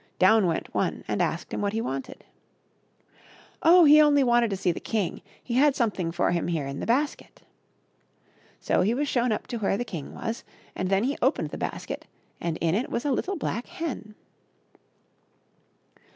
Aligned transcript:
Down 0.17 0.47
went 0.47 0.73
one 0.73 1.03
and 1.07 1.21
asked 1.21 1.53
him 1.53 1.61
what 1.61 1.73
he 1.73 1.79
wanted. 1.79 2.23
Oh! 3.61 3.83
he 3.85 4.01
only 4.01 4.23
wanted 4.23 4.49
to 4.49 4.57
see 4.57 4.71
the 4.71 4.79
king; 4.79 5.21
he 5.43 5.53
had 5.53 5.75
something 5.75 6.11
for 6.11 6.31
him 6.31 6.47
here 6.47 6.65
in 6.65 6.79
the 6.79 6.87
basket. 6.87 7.43
So 8.59 8.81
he 8.81 8.95
was 8.95 9.07
shown 9.07 9.31
up 9.31 9.45
to 9.45 9.57
where 9.59 9.77
the 9.77 9.85
king 9.85 10.15
was, 10.15 10.43
and 10.75 10.89
then 10.89 11.03
he 11.03 11.19
opened 11.21 11.51
the 11.51 11.57
basket 11.59 12.07
and 12.39 12.57
in 12.61 12.73
it 12.73 12.89
was 12.89 13.05
a 13.05 13.11
little 13.11 13.35
black 13.37 13.67
hen. 13.67 14.15